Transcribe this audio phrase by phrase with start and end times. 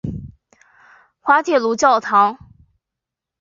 [1.21, 2.35] 滑铁卢教堂。